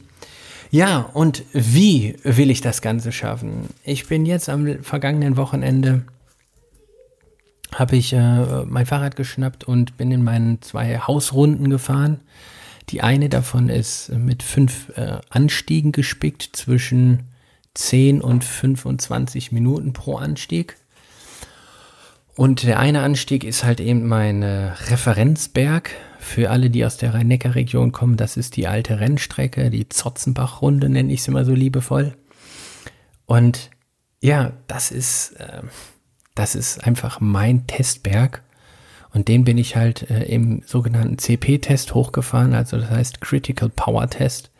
Ja, 0.70 1.00
und 1.00 1.44
wie 1.52 2.16
will 2.22 2.50
ich 2.50 2.62
das 2.62 2.80
Ganze 2.80 3.12
schaffen? 3.12 3.68
Ich 3.84 4.08
bin 4.08 4.24
jetzt 4.24 4.48
am 4.48 4.82
vergangenen 4.82 5.36
Wochenende, 5.36 6.02
habe 7.74 7.96
ich 7.96 8.12
äh, 8.12 8.64
mein 8.64 8.86
Fahrrad 8.86 9.16
geschnappt 9.16 9.64
und 9.64 9.96
bin 9.96 10.10
in 10.10 10.24
meinen 10.24 10.60
zwei 10.62 10.98
Hausrunden 10.98 11.70
gefahren. 11.70 12.20
Die 12.90 13.02
eine 13.02 13.28
davon 13.28 13.68
ist 13.68 14.10
mit 14.10 14.42
fünf 14.42 14.90
äh, 14.96 15.18
Anstiegen 15.30 15.92
gespickt 15.92 16.50
zwischen 16.52 17.30
10 17.74 18.20
und 18.20 18.44
25 18.44 19.52
Minuten 19.52 19.92
pro 19.92 20.16
Anstieg. 20.16 20.76
Und 22.34 22.62
der 22.62 22.78
eine 22.78 23.02
Anstieg 23.02 23.44
ist 23.44 23.64
halt 23.64 23.80
eben 23.80 24.06
mein 24.06 24.42
äh, 24.42 24.72
Referenzberg 24.88 25.90
für 26.18 26.50
alle, 26.50 26.70
die 26.70 26.84
aus 26.84 26.96
der 26.96 27.14
Rhein-Neckar-Region 27.14 27.92
kommen, 27.92 28.16
das 28.16 28.36
ist 28.36 28.56
die 28.56 28.68
alte 28.68 29.00
Rennstrecke, 29.00 29.70
die 29.70 29.88
Zotzenbach-Runde 29.88 30.88
nenne 30.88 31.12
ich 31.12 31.22
sie 31.22 31.30
immer 31.30 31.44
so 31.44 31.52
liebevoll. 31.52 32.14
Und 33.26 33.70
ja, 34.20 34.52
das 34.68 34.90
ist, 34.90 35.32
äh, 35.32 35.62
das 36.34 36.54
ist 36.54 36.84
einfach 36.84 37.20
mein 37.20 37.66
Testberg. 37.66 38.42
Und 39.12 39.28
den 39.28 39.44
bin 39.44 39.58
ich 39.58 39.76
halt 39.76 40.10
äh, 40.10 40.24
im 40.24 40.62
sogenannten 40.64 41.18
CP-Test 41.18 41.94
hochgefahren, 41.94 42.54
also 42.54 42.78
das 42.78 42.90
heißt 42.90 43.20
Critical 43.20 43.68
Power 43.68 44.08
Test. 44.08 44.50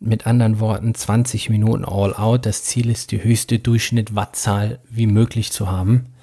Mit 0.00 0.26
anderen 0.26 0.60
Worten, 0.60 0.94
20 0.94 1.50
Minuten 1.50 1.84
All 1.84 2.14
Out. 2.14 2.46
Das 2.46 2.62
Ziel 2.62 2.88
ist, 2.88 3.10
die 3.10 3.22
höchste 3.22 3.58
Durchschnitt-Wattzahl 3.58 4.78
wie 4.88 5.08
möglich 5.08 5.50
zu 5.50 5.70
haben. 5.70 6.14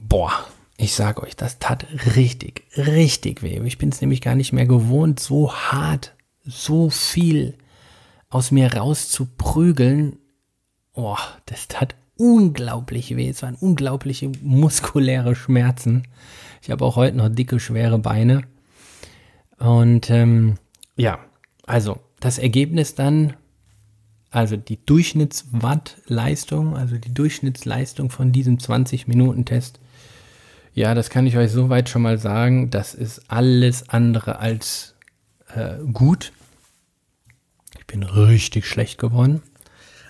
Boah, 0.00 0.32
ich 0.76 0.94
sage 0.94 1.22
euch, 1.24 1.34
das 1.34 1.58
tat 1.58 1.86
richtig, 2.14 2.62
richtig 2.76 3.42
weh. 3.42 3.60
Ich 3.64 3.78
bin 3.78 3.88
es 3.88 4.00
nämlich 4.00 4.20
gar 4.20 4.36
nicht 4.36 4.52
mehr 4.52 4.66
gewohnt, 4.66 5.18
so 5.18 5.52
hart, 5.52 6.14
so 6.44 6.88
viel 6.88 7.58
aus 8.30 8.52
mir 8.52 8.72
rauszuprügeln. 8.72 10.18
Oh, 10.94 11.16
das 11.46 11.66
tat 11.66 11.96
unglaublich 12.18 13.16
weh. 13.16 13.30
Es 13.30 13.42
waren 13.42 13.54
unglaubliche 13.54 14.30
muskuläre 14.42 15.34
Schmerzen. 15.34 16.02
Ich 16.60 16.70
habe 16.70 16.84
auch 16.84 16.96
heute 16.96 17.16
noch 17.16 17.30
dicke, 17.30 17.58
schwere 17.60 17.98
Beine. 17.98 18.42
Und 19.58 20.10
ähm, 20.10 20.56
ja, 20.96 21.18
also 21.66 21.98
das 22.20 22.38
Ergebnis 22.38 22.94
dann, 22.94 23.34
also 24.30 24.56
die 24.56 24.84
Durchschnittswattleistung, 24.84 26.76
also 26.76 26.98
die 26.98 27.14
Durchschnittsleistung 27.14 28.10
von 28.10 28.32
diesem 28.32 28.58
20-Minuten-Test 28.58 29.80
ja, 30.78 30.94
das 30.94 31.10
kann 31.10 31.26
ich 31.26 31.36
euch 31.36 31.50
soweit 31.50 31.88
schon 31.88 32.02
mal 32.02 32.18
sagen. 32.18 32.70
Das 32.70 32.94
ist 32.94 33.32
alles 33.32 33.88
andere 33.88 34.38
als 34.38 34.94
äh, 35.52 35.74
gut. 35.92 36.32
Ich 37.76 37.84
bin 37.88 38.04
richtig 38.04 38.64
schlecht 38.64 38.96
geworden. 38.96 39.42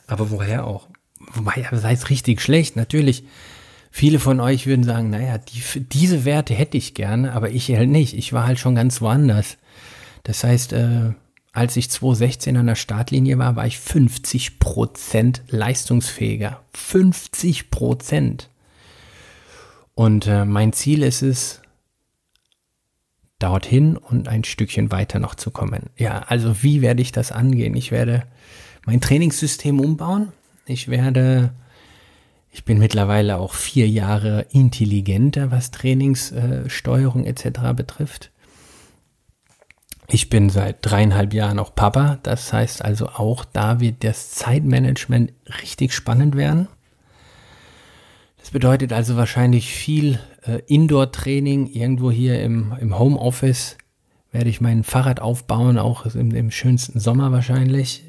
Aber 0.07 0.31
woher 0.31 0.67
auch? 0.67 0.88
Wobei, 1.33 1.67
das 1.71 1.85
heißt 1.85 2.11
richtig 2.11 2.41
schlecht. 2.41 2.77
Natürlich, 2.77 3.25
viele 3.91 4.19
von 4.19 4.41
euch 4.41 4.67
würden 4.67 4.85
sagen, 4.85 5.11
naja, 5.11 5.39
die, 5.39 5.81
diese 5.81 6.25
Werte 6.25 6.55
hätte 6.55 6.77
ich 6.77 6.95
gerne, 6.95 7.33
aber 7.33 7.51
ich 7.51 7.69
halt 7.71 7.91
nicht. 7.91 8.15
Ich 8.15 8.33
war 8.33 8.47
halt 8.47 8.59
schon 8.59 8.75
ganz 8.75 9.01
woanders. 9.01 9.59
Das 10.25 10.45
heißt, 10.45 10.73
äh, 10.73 11.13
als 11.53 11.77
ich 11.77 11.91
2016 11.91 12.57
an 12.57 12.67
der 12.67 12.75
Startlinie 12.75 13.39
war, 13.39 13.57
war 13.57 13.67
ich 13.67 13.77
50% 13.77 15.41
leistungsfähiger. 15.49 16.63
50%. 16.75 18.47
Und 19.95 20.27
äh, 20.27 20.45
mein 20.45 20.73
Ziel 20.73 21.03
ist 21.03 21.23
es, 21.23 21.61
dorthin 23.39 23.97
und 23.97 24.29
ein 24.29 24.45
Stückchen 24.45 24.91
weiter 24.91 25.19
noch 25.19 25.35
zu 25.35 25.51
kommen. 25.51 25.91
Ja, 25.97 26.21
also 26.27 26.63
wie 26.63 26.83
werde 26.83 27.03
ich 27.03 27.13
das 27.13 27.33
angehen? 27.33 27.77
Ich 27.77 27.93
werde 27.93 28.25
mein 28.85 29.01
Trainingssystem 29.01 29.81
umbauen. 29.81 30.33
Ich 30.69 30.89
werde, 30.89 31.51
ich 32.51 32.65
bin 32.65 32.79
mittlerweile 32.79 33.39
auch 33.39 33.55
vier 33.55 33.89
Jahre 33.89 34.47
intelligenter, 34.51 35.51
was 35.51 35.71
Trainingssteuerung 35.71 37.25
äh, 37.25 37.31
etc. 37.31 37.73
betrifft. 37.75 38.31
Ich 40.11 40.31
bin 40.31 40.51
seit 40.51 40.79
dreieinhalb 40.83 41.35
Jahren 41.35 41.59
auch 41.59 41.75
Papa. 41.75 42.19
Das 42.23 42.53
heißt 42.53 42.85
also 42.85 43.09
auch 43.09 43.45
da 43.45 43.81
wird 43.81 44.05
das 44.05 44.31
Zeitmanagement 44.31 45.33
richtig 45.63 45.93
spannend 45.93 46.37
werden. 46.37 46.69
Das 48.39 48.51
bedeutet 48.51 48.93
also 48.93 49.17
wahrscheinlich 49.17 49.71
viel 49.71 50.19
äh, 50.47 50.61
Indoor-Training. 50.67 51.67
Irgendwo 51.67 52.11
hier 52.11 52.41
im, 52.41 52.75
im 52.81 52.99
Homeoffice 52.99 53.77
werde 54.33 54.51
ich 54.51 54.61
mein 54.61 54.85
Fahrrad 54.85 55.21
aufbauen, 55.21 55.79
auch 55.79 56.07
im, 56.15 56.35
im 56.35 56.51
schönsten 56.51 57.01
Sommer 57.01 57.33
wahrscheinlich, 57.33 58.05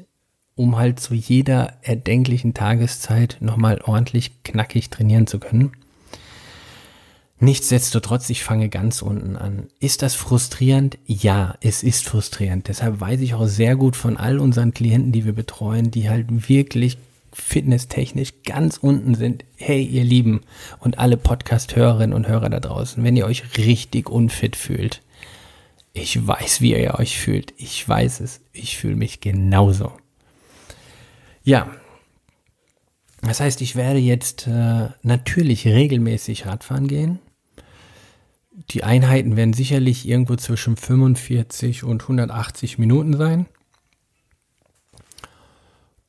um 0.56 0.76
halt 0.76 1.00
zu 1.00 1.14
jeder 1.14 1.74
erdenklichen 1.82 2.54
Tageszeit 2.54 3.38
nochmal 3.40 3.80
ordentlich 3.84 4.42
knackig 4.42 4.90
trainieren 4.90 5.26
zu 5.26 5.38
können. 5.38 5.72
Nichtsdestotrotz, 7.42 8.28
ich 8.28 8.44
fange 8.44 8.68
ganz 8.68 9.00
unten 9.00 9.36
an. 9.36 9.68
Ist 9.80 10.02
das 10.02 10.14
frustrierend? 10.14 10.98
Ja, 11.06 11.54
es 11.62 11.82
ist 11.82 12.04
frustrierend. 12.04 12.68
Deshalb 12.68 13.00
weiß 13.00 13.20
ich 13.20 13.32
auch 13.32 13.46
sehr 13.46 13.76
gut 13.76 13.96
von 13.96 14.18
all 14.18 14.38
unseren 14.38 14.74
Klienten, 14.74 15.10
die 15.10 15.24
wir 15.24 15.32
betreuen, 15.32 15.90
die 15.90 16.10
halt 16.10 16.50
wirklich 16.50 16.98
fitnesstechnisch 17.32 18.42
ganz 18.44 18.76
unten 18.76 19.14
sind, 19.14 19.44
hey 19.56 19.82
ihr 19.82 20.04
Lieben 20.04 20.42
und 20.80 20.98
alle 20.98 21.16
Podcast-Hörerinnen 21.16 22.14
und 22.14 22.28
Hörer 22.28 22.50
da 22.50 22.60
draußen, 22.60 23.02
wenn 23.02 23.16
ihr 23.16 23.24
euch 23.24 23.56
richtig 23.56 24.10
unfit 24.10 24.56
fühlt, 24.56 25.00
ich 25.92 26.26
weiß, 26.26 26.60
wie 26.60 26.72
ihr 26.72 26.94
euch 26.94 27.18
fühlt. 27.18 27.52
Ich 27.56 27.86
weiß 27.88 28.20
es. 28.20 28.40
Ich 28.52 28.76
fühle 28.78 28.96
mich 28.96 29.20
genauso. 29.20 29.92
Ja. 31.42 31.70
Das 33.22 33.40
heißt, 33.40 33.60
ich 33.60 33.76
werde 33.76 33.98
jetzt 33.98 34.46
äh, 34.46 34.88
natürlich 35.02 35.66
regelmäßig 35.66 36.46
Radfahren 36.46 36.88
gehen. 36.88 37.18
Die 38.70 38.84
Einheiten 38.84 39.36
werden 39.36 39.52
sicherlich 39.52 40.08
irgendwo 40.08 40.36
zwischen 40.36 40.76
45 40.76 41.84
und 41.84 42.02
180 42.02 42.78
Minuten 42.78 43.16
sein. 43.16 43.46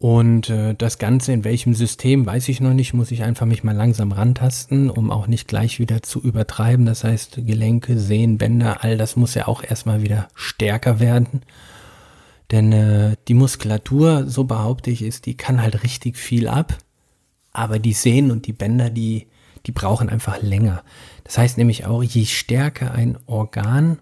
Und 0.01 0.50
äh, 0.50 0.73
das 0.73 0.97
Ganze 0.97 1.31
in 1.31 1.43
welchem 1.43 1.75
System, 1.75 2.25
weiß 2.25 2.50
ich 2.50 2.59
noch 2.59 2.73
nicht, 2.73 2.95
muss 2.95 3.11
ich 3.11 3.21
einfach 3.21 3.45
mich 3.45 3.63
mal 3.63 3.75
langsam 3.75 4.11
rantasten, 4.11 4.89
um 4.89 5.11
auch 5.11 5.27
nicht 5.27 5.47
gleich 5.47 5.77
wieder 5.77 6.01
zu 6.01 6.19
übertreiben. 6.19 6.88
Das 6.88 7.03
heißt, 7.03 7.41
Gelenke, 7.45 8.00
Sehnen, 8.00 8.39
Bänder, 8.39 8.83
all 8.83 8.97
das 8.97 9.15
muss 9.15 9.35
ja 9.35 9.47
auch 9.47 9.63
erstmal 9.63 10.01
wieder 10.01 10.27
stärker 10.33 11.00
werden. 11.00 11.43
Denn 12.51 12.74
äh, 12.74 13.15
die 13.27 13.34
Muskulatur, 13.34 14.27
so 14.27 14.43
behaupte 14.43 14.91
ich, 14.91 15.01
ist, 15.01 15.25
die 15.25 15.38
kann 15.38 15.62
halt 15.62 15.84
richtig 15.84 16.17
viel 16.17 16.48
ab. 16.48 16.77
Aber 17.53 17.79
die 17.79 17.93
Sehnen 17.93 18.31
und 18.31 18.48
die 18.48 18.53
Bänder, 18.53 18.89
die, 18.89 19.27
die 19.65 19.72
brauchen 19.72 20.10
einfach 20.10 20.41
länger. 20.41 20.84
Das 21.24 21.38
heißt 21.38 21.58
nämlich 21.58 21.86
auch, 21.86 22.03
je 22.03 22.25
stärker 22.25 22.91
ein 22.91 23.17
Organ 23.25 24.00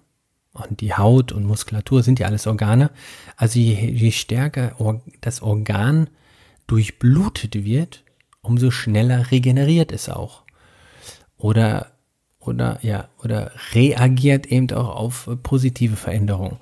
und 0.54 0.82
die 0.82 0.94
Haut 0.94 1.32
und 1.32 1.46
Muskulatur 1.46 2.04
sind 2.04 2.20
ja 2.20 2.28
alles 2.28 2.48
Organe. 2.48 2.92
Also 3.38 3.60
je, 3.60 3.74
je 3.74 4.12
stärker 4.12 4.76
das 5.22 5.42
Organ 5.42 6.10
durchblutet 6.68 7.64
wird, 7.64 8.04
umso 8.42 8.72
schneller 8.72 9.32
regeneriert 9.32 9.92
es 9.92 10.10
auch. 10.10 10.44
Oder, 11.38 11.92
oder, 12.40 12.80
ja, 12.82 13.10
oder 13.24 13.52
reagiert 13.74 14.48
eben 14.48 14.72
auch 14.72 14.96
auf 14.96 15.30
positive 15.44 15.96
Veränderungen. 15.96 16.58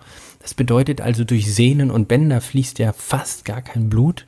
Das 0.48 0.54
bedeutet 0.54 1.02
also, 1.02 1.26
durch 1.26 1.54
Sehnen 1.54 1.92
und 1.92 2.08
Bänder 2.08 2.40
fließt 2.40 2.80
ja 2.80 2.94
fast 2.94 3.44
gar 3.44 3.62
kein 3.62 3.90
Blut 3.90 4.28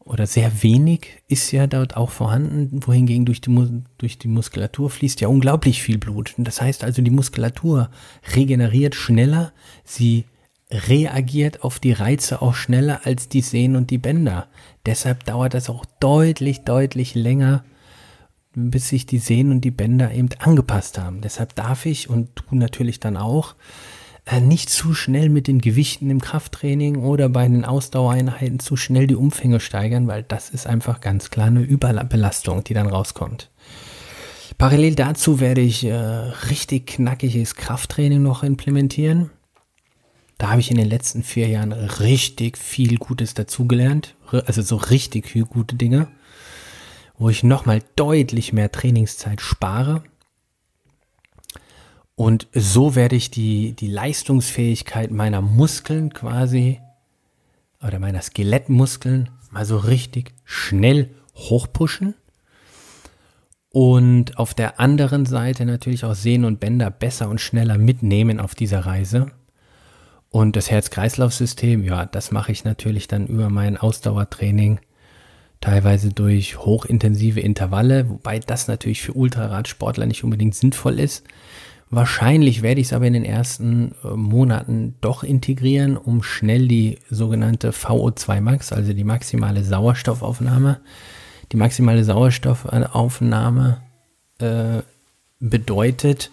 oder 0.00 0.26
sehr 0.26 0.64
wenig 0.64 1.22
ist 1.28 1.52
ja 1.52 1.68
dort 1.68 1.96
auch 1.96 2.10
vorhanden, 2.10 2.80
wohingegen 2.84 3.24
durch 3.24 3.40
die, 3.40 3.84
durch 3.96 4.18
die 4.18 4.26
Muskulatur 4.26 4.90
fließt 4.90 5.20
ja 5.20 5.28
unglaublich 5.28 5.84
viel 5.84 5.98
Blut. 5.98 6.34
Das 6.36 6.60
heißt 6.60 6.82
also, 6.82 7.00
die 7.00 7.12
Muskulatur 7.12 7.90
regeneriert 8.34 8.96
schneller, 8.96 9.52
sie 9.84 10.24
reagiert 10.68 11.62
auf 11.62 11.78
die 11.78 11.92
Reize 11.92 12.42
auch 12.42 12.56
schneller 12.56 13.02
als 13.04 13.28
die 13.28 13.42
Sehnen 13.42 13.76
und 13.76 13.90
die 13.90 13.98
Bänder. 13.98 14.48
Deshalb 14.84 15.22
dauert 15.26 15.54
das 15.54 15.70
auch 15.70 15.84
deutlich, 16.00 16.62
deutlich 16.62 17.14
länger, 17.14 17.62
bis 18.56 18.88
sich 18.88 19.06
die 19.06 19.18
Sehnen 19.18 19.52
und 19.52 19.60
die 19.60 19.70
Bänder 19.70 20.12
eben 20.12 20.30
angepasst 20.40 20.98
haben. 20.98 21.20
Deshalb 21.20 21.54
darf 21.54 21.86
ich 21.86 22.10
und 22.10 22.30
du 22.50 22.56
natürlich 22.56 22.98
dann 22.98 23.16
auch 23.16 23.54
nicht 24.40 24.70
zu 24.70 24.94
schnell 24.94 25.28
mit 25.28 25.46
den 25.46 25.60
Gewichten 25.60 26.10
im 26.10 26.20
Krafttraining 26.20 26.96
oder 26.96 27.28
bei 27.28 27.46
den 27.46 27.64
Ausdauereinheiten 27.64 28.58
zu 28.58 28.76
schnell 28.76 29.06
die 29.06 29.16
Umfänge 29.16 29.60
steigern, 29.60 30.06
weil 30.06 30.22
das 30.22 30.50
ist 30.50 30.66
einfach 30.66 31.00
ganz 31.00 31.30
klar 31.30 31.48
eine 31.48 31.60
Überbelastung, 31.60 32.64
die 32.64 32.74
dann 32.74 32.86
rauskommt. 32.86 33.50
Parallel 34.56 34.94
dazu 34.94 35.40
werde 35.40 35.60
ich 35.60 35.84
äh, 35.84 35.94
richtig 35.94 36.86
knackiges 36.86 37.54
Krafttraining 37.54 38.22
noch 38.22 38.42
implementieren. 38.42 39.30
Da 40.38 40.50
habe 40.50 40.60
ich 40.60 40.70
in 40.70 40.76
den 40.76 40.88
letzten 40.88 41.22
vier 41.22 41.48
Jahren 41.48 41.72
richtig 41.72 42.58
viel 42.58 42.98
Gutes 42.98 43.34
dazugelernt. 43.34 44.16
Also 44.30 44.62
so 44.62 44.76
richtig 44.76 45.32
gute 45.48 45.76
Dinge, 45.76 46.08
wo 47.18 47.28
ich 47.28 47.42
nochmal 47.42 47.82
deutlich 47.96 48.52
mehr 48.52 48.72
Trainingszeit 48.72 49.40
spare. 49.40 50.02
Und 52.16 52.46
so 52.52 52.94
werde 52.94 53.16
ich 53.16 53.30
die, 53.30 53.72
die 53.72 53.88
Leistungsfähigkeit 53.88 55.10
meiner 55.10 55.40
Muskeln 55.40 56.12
quasi 56.12 56.80
oder 57.82 57.98
meiner 57.98 58.22
Skelettmuskeln 58.22 59.30
mal 59.50 59.64
so 59.64 59.76
richtig 59.76 60.32
schnell 60.44 61.10
hochpushen 61.34 62.14
und 63.74 64.38
auf 64.38 64.54
der 64.54 64.78
anderen 64.78 65.26
Seite 65.26 65.64
natürlich 65.64 66.04
auch 66.04 66.14
Sehnen 66.14 66.44
und 66.44 66.60
Bänder 66.60 66.92
besser 66.92 67.28
und 67.28 67.40
schneller 67.40 67.76
mitnehmen 67.76 68.38
auf 68.38 68.54
dieser 68.54 68.86
Reise. 68.86 69.32
Und 70.30 70.54
das 70.54 70.70
Herz-Kreislauf-System, 70.70 71.82
ja, 71.82 72.06
das 72.06 72.30
mache 72.30 72.52
ich 72.52 72.62
natürlich 72.62 73.08
dann 73.08 73.26
über 73.26 73.50
mein 73.50 73.76
Ausdauertraining, 73.76 74.78
teilweise 75.60 76.10
durch 76.10 76.58
hochintensive 76.58 77.40
Intervalle, 77.40 78.08
wobei 78.08 78.38
das 78.38 78.68
natürlich 78.68 79.02
für 79.02 79.14
Ultraradsportler 79.14 80.06
nicht 80.06 80.22
unbedingt 80.22 80.54
sinnvoll 80.54 81.00
ist. 81.00 81.24
Wahrscheinlich 81.94 82.62
werde 82.62 82.80
ich 82.80 82.88
es 82.88 82.92
aber 82.92 83.06
in 83.06 83.12
den 83.12 83.24
ersten 83.24 83.94
äh, 84.02 84.08
Monaten 84.08 84.96
doch 85.00 85.22
integrieren, 85.22 85.96
um 85.96 86.24
schnell 86.24 86.66
die 86.66 86.98
sogenannte 87.08 87.70
VO2 87.70 88.40
Max, 88.40 88.72
also 88.72 88.92
die 88.92 89.04
maximale 89.04 89.62
Sauerstoffaufnahme, 89.62 90.80
die 91.52 91.56
maximale 91.56 92.02
Sauerstoffaufnahme 92.02 93.80
äh, 94.38 94.82
bedeutet, 95.38 96.32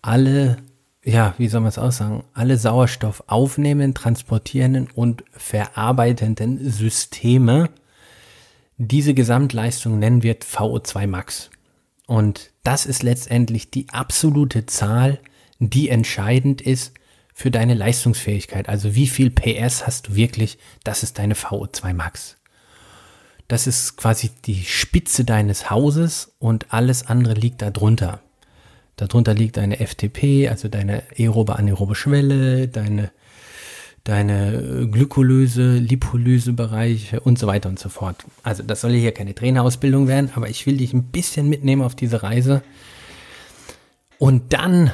alle, 0.00 0.58
ja, 1.02 1.34
wie 1.38 1.48
soll 1.48 1.62
man 1.62 1.70
es 1.70 1.78
aussagen, 1.78 2.22
alle 2.32 2.56
Sauerstoff 2.56 3.24
aufnehmen, 3.26 3.94
transportierenden 3.94 4.88
und 4.94 5.24
verarbeitenden 5.32 6.70
Systeme. 6.70 7.68
Diese 8.76 9.12
Gesamtleistung 9.12 9.98
nennen 9.98 10.22
wir 10.22 10.38
VO2 10.38 11.08
Max. 11.08 11.50
Und 12.06 12.52
das 12.68 12.84
ist 12.84 13.02
letztendlich 13.02 13.70
die 13.70 13.88
absolute 13.88 14.66
Zahl, 14.66 15.20
die 15.58 15.88
entscheidend 15.88 16.60
ist 16.60 16.92
für 17.32 17.50
deine 17.50 17.72
Leistungsfähigkeit. 17.72 18.68
Also 18.68 18.94
wie 18.94 19.06
viel 19.06 19.30
PS 19.30 19.86
hast 19.86 20.08
du 20.08 20.16
wirklich? 20.16 20.58
Das 20.84 21.02
ist 21.02 21.18
deine 21.18 21.32
VO2 21.32 21.94
Max. 21.94 22.36
Das 23.48 23.66
ist 23.66 23.96
quasi 23.96 24.32
die 24.44 24.64
Spitze 24.64 25.24
deines 25.24 25.70
Hauses 25.70 26.34
und 26.40 26.66
alles 26.70 27.06
andere 27.06 27.32
liegt 27.32 27.62
darunter. 27.62 28.20
Darunter 28.96 29.32
liegt 29.32 29.56
deine 29.56 29.78
FTP, 29.78 30.50
also 30.50 30.68
deine 30.68 31.04
aerobe 31.18 31.56
anaerobe 31.56 31.94
Schwelle, 31.94 32.68
deine, 32.68 33.10
deine 34.08 34.88
Glykolyse, 34.90 35.76
Lipolysebereiche 35.76 37.20
und 37.20 37.38
so 37.38 37.46
weiter 37.46 37.68
und 37.68 37.78
so 37.78 37.90
fort. 37.90 38.24
Also 38.42 38.62
das 38.62 38.80
soll 38.80 38.94
hier 38.94 39.12
keine 39.12 39.34
Trainerausbildung 39.34 40.08
werden, 40.08 40.30
aber 40.34 40.48
ich 40.48 40.64
will 40.64 40.78
dich 40.78 40.94
ein 40.94 41.04
bisschen 41.04 41.46
mitnehmen 41.50 41.82
auf 41.82 41.94
diese 41.94 42.22
Reise. 42.22 42.62
Und 44.18 44.54
dann 44.54 44.90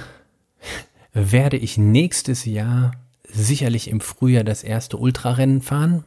werde 1.12 1.56
ich 1.56 1.78
nächstes 1.78 2.44
Jahr 2.44 2.90
sicherlich 3.22 3.86
im 3.86 4.00
Frühjahr 4.00 4.42
das 4.42 4.64
erste 4.64 4.96
Ultrarennen 4.96 5.62
fahren. 5.62 6.02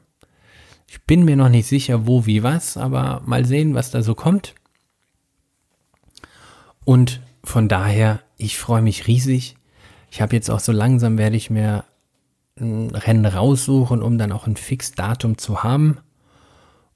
Ich 0.90 1.02
bin 1.04 1.24
mir 1.24 1.38
noch 1.38 1.50
nicht 1.50 1.68
sicher, 1.68 2.08
wo, 2.08 2.26
wie, 2.26 2.44
was, 2.44 2.76
aber 2.76 3.22
mal 3.26 3.46
sehen, 3.46 3.74
was 3.74 3.90
da 3.90 4.02
so 4.02 4.16
kommt. 4.16 4.54
Und 6.84 7.22
von 7.42 7.70
daher, 7.70 8.20
ich 8.36 8.58
freue 8.58 8.82
mich 8.82 9.08
riesig. 9.08 9.56
Ich 10.12 10.22
habe 10.22 10.36
jetzt 10.36 10.50
auch 10.50 10.60
so 10.60 10.74
langsam 10.74 11.18
werde 11.18 11.38
ich 11.38 11.50
mir 11.50 11.86
ein 12.60 12.92
Rennen 12.92 13.26
raussuchen, 13.26 14.02
um 14.02 14.18
dann 14.18 14.32
auch 14.32 14.48
ein 14.48 14.56
Fixdatum 14.56 15.38
zu 15.38 15.64
haben, 15.64 16.00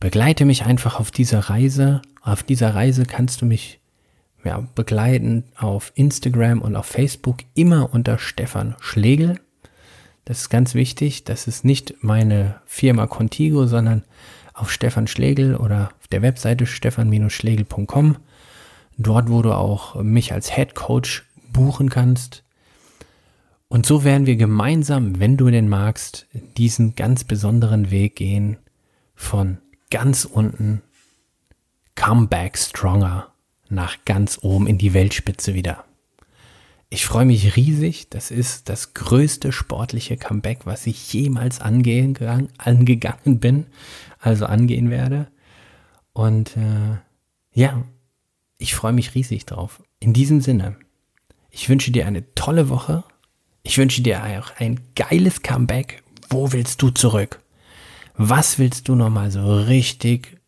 Begleite 0.00 0.44
mich 0.44 0.64
einfach 0.64 0.98
auf 0.98 1.12
dieser 1.12 1.38
Reise. 1.38 2.02
Auf 2.20 2.42
dieser 2.42 2.74
Reise 2.74 3.04
kannst 3.04 3.42
du 3.42 3.46
mich 3.46 3.78
ja, 4.44 4.66
begleiten 4.74 5.44
auf 5.56 5.92
Instagram 5.94 6.60
und 6.60 6.76
auf 6.76 6.86
Facebook 6.86 7.38
immer 7.54 7.92
unter 7.92 8.18
Stefan 8.18 8.76
Schlegel. 8.80 9.40
Das 10.24 10.42
ist 10.42 10.48
ganz 10.50 10.74
wichtig. 10.74 11.24
Das 11.24 11.46
ist 11.46 11.64
nicht 11.64 11.96
meine 12.00 12.60
Firma 12.64 13.06
Contigo, 13.06 13.66
sondern 13.66 14.04
auf 14.54 14.70
Stefan 14.70 15.06
Schlegel 15.06 15.56
oder 15.56 15.90
auf 15.98 16.08
der 16.08 16.22
Webseite 16.22 16.66
stefan-schlegel.com 16.66 18.16
dort, 18.98 19.30
wo 19.30 19.42
du 19.42 19.52
auch 19.52 20.00
mich 20.02 20.32
als 20.32 20.54
Head 20.54 20.74
Coach 20.74 21.24
buchen 21.52 21.88
kannst. 21.88 22.44
Und 23.68 23.86
so 23.86 24.04
werden 24.04 24.26
wir 24.26 24.36
gemeinsam, 24.36 25.18
wenn 25.18 25.36
du 25.36 25.48
den 25.50 25.68
magst, 25.68 26.26
diesen 26.58 26.94
ganz 26.94 27.24
besonderen 27.24 27.90
Weg 27.90 28.16
gehen 28.16 28.58
von 29.14 29.58
ganz 29.90 30.24
unten, 30.24 30.82
come 31.94 32.26
back 32.26 32.58
stronger, 32.58 33.31
nach 33.72 34.04
ganz 34.04 34.38
oben 34.42 34.66
in 34.66 34.78
die 34.78 34.94
Weltspitze 34.94 35.54
wieder. 35.54 35.84
Ich 36.90 37.06
freue 37.06 37.24
mich 37.24 37.56
riesig. 37.56 38.10
Das 38.10 38.30
ist 38.30 38.68
das 38.68 38.92
größte 38.92 39.50
sportliche 39.50 40.18
Comeback, 40.18 40.66
was 40.66 40.86
ich 40.86 41.12
jemals 41.12 41.60
angehen, 41.60 42.16
angegangen 42.58 43.40
bin, 43.40 43.66
also 44.18 44.44
angehen 44.44 44.90
werde. 44.90 45.28
Und 46.12 46.56
äh, 46.56 46.98
ja, 47.54 47.82
ich 48.58 48.74
freue 48.74 48.92
mich 48.92 49.14
riesig 49.14 49.46
drauf. 49.46 49.82
In 50.00 50.12
diesem 50.12 50.42
Sinne, 50.42 50.76
ich 51.50 51.68
wünsche 51.68 51.92
dir 51.92 52.06
eine 52.06 52.34
tolle 52.34 52.68
Woche. 52.68 53.04
Ich 53.62 53.78
wünsche 53.78 54.02
dir 54.02 54.22
auch 54.22 54.54
ein 54.58 54.80
geiles 54.94 55.42
Comeback. 55.42 56.02
Wo 56.28 56.52
willst 56.52 56.82
du 56.82 56.90
zurück? 56.90 57.40
Was 58.14 58.58
willst 58.58 58.88
du 58.88 58.94
nochmal 58.94 59.30
so 59.30 59.54
richtig 59.54 60.38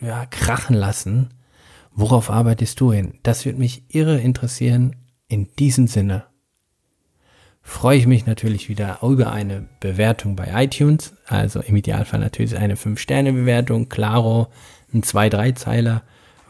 ja, 0.00 0.26
krachen 0.26 0.76
lassen? 0.76 1.30
Worauf 1.98 2.30
arbeitest 2.30 2.80
du 2.80 2.92
hin? 2.92 3.18
Das 3.22 3.44
würde 3.44 3.58
mich 3.58 3.94
irre 3.94 4.18
interessieren. 4.18 4.96
In 5.26 5.48
diesem 5.58 5.88
Sinne 5.88 6.24
freue 7.60 7.98
ich 7.98 8.06
mich 8.06 8.24
natürlich 8.24 8.68
wieder 8.68 9.00
über 9.02 9.32
eine 9.32 9.68
Bewertung 9.80 10.36
bei 10.36 10.64
iTunes. 10.64 11.14
Also 11.26 11.60
im 11.60 11.76
Idealfall 11.76 12.20
natürlich 12.20 12.56
eine 12.56 12.76
5-Sterne-Bewertung, 12.76 13.88
Claro, 13.88 14.48
ein 14.94 15.02
2-3-Zeiler 15.02 16.02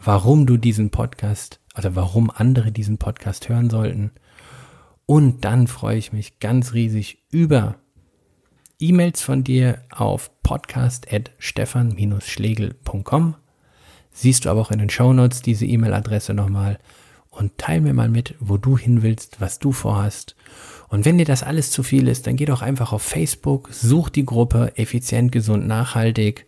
warum 0.03 0.45
du 0.45 0.57
diesen 0.57 0.91
Podcast 0.91 1.61
oder 1.77 1.95
warum 1.95 2.29
andere 2.31 2.71
diesen 2.71 2.97
Podcast 2.97 3.49
hören 3.49 3.69
sollten. 3.69 4.11
Und 5.05 5.45
dann 5.45 5.67
freue 5.67 5.97
ich 5.97 6.13
mich 6.13 6.39
ganz 6.39 6.73
riesig 6.73 7.25
über 7.31 7.75
E-Mails 8.79 9.21
von 9.21 9.43
dir 9.43 9.83
auf 9.89 10.31
podcast.stefan-schlegel.com. 10.43 13.35
Siehst 14.11 14.45
du 14.45 14.49
aber 14.49 14.61
auch 14.61 14.71
in 14.71 14.79
den 14.79 14.89
Shownotes 14.89 15.41
diese 15.41 15.65
E-Mail-Adresse 15.65 16.33
nochmal 16.33 16.79
und 17.29 17.57
teil 17.57 17.81
mir 17.81 17.93
mal 17.93 18.09
mit, 18.09 18.35
wo 18.39 18.57
du 18.57 18.77
hin 18.77 19.01
willst, 19.01 19.39
was 19.39 19.59
du 19.59 19.71
vorhast. 19.71 20.35
Und 20.89 21.05
wenn 21.05 21.17
dir 21.17 21.25
das 21.25 21.43
alles 21.43 21.71
zu 21.71 21.83
viel 21.83 22.07
ist, 22.07 22.27
dann 22.27 22.35
geh 22.35 22.45
doch 22.45 22.61
einfach 22.61 22.93
auf 22.93 23.03
Facebook, 23.03 23.69
such 23.71 24.09
die 24.09 24.25
Gruppe 24.25 24.73
Effizient, 24.75 25.31
Gesund, 25.31 25.67
Nachhaltig 25.67 26.47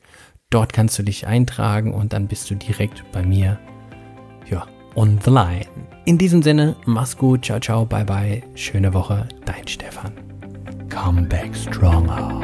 Dort 0.51 0.73
kannst 0.73 0.99
du 0.99 1.03
dich 1.03 1.25
eintragen 1.25 1.93
und 1.93 2.11
dann 2.11 2.27
bist 2.27 2.51
du 2.51 2.55
direkt 2.55 3.09
bei 3.13 3.23
mir. 3.23 3.57
Ja, 4.49 4.67
on 4.95 5.17
the 5.23 5.31
line. 5.31 5.65
In 6.03 6.17
diesem 6.17 6.43
Sinne, 6.43 6.75
mach's 6.85 7.15
gut, 7.15 7.45
ciao, 7.45 7.59
ciao, 7.59 7.85
bye, 7.85 8.03
bye. 8.03 8.43
Schöne 8.53 8.93
Woche, 8.93 9.29
dein 9.45 9.65
Stefan. 9.65 10.11
Come 10.89 11.21
back 11.21 11.55
stronger. 11.55 12.41